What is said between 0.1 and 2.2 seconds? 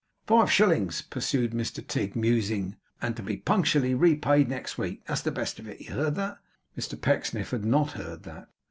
'Five shillings!' pursued Mr Tigg,